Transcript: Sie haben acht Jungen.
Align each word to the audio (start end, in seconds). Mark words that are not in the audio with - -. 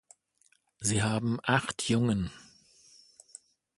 Sie 0.79 1.03
haben 1.03 1.37
acht 1.43 1.87
Jungen. 1.87 2.31